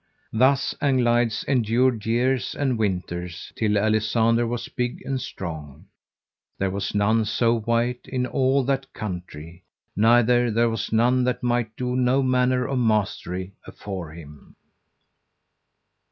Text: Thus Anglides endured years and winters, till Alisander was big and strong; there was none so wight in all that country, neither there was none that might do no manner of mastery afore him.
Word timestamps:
Thus 0.33 0.73
Anglides 0.81 1.43
endured 1.43 2.07
years 2.07 2.55
and 2.55 2.79
winters, 2.79 3.53
till 3.55 3.77
Alisander 3.77 4.47
was 4.47 4.67
big 4.67 5.03
and 5.05 5.21
strong; 5.21 5.85
there 6.57 6.71
was 6.71 6.95
none 6.95 7.23
so 7.23 7.61
wight 7.67 7.99
in 8.07 8.25
all 8.25 8.63
that 8.63 8.91
country, 8.93 9.63
neither 9.95 10.49
there 10.49 10.71
was 10.71 10.91
none 10.91 11.23
that 11.25 11.43
might 11.43 11.77
do 11.77 11.95
no 11.95 12.23
manner 12.23 12.65
of 12.65 12.79
mastery 12.79 13.53
afore 13.67 14.13
him. 14.15 14.55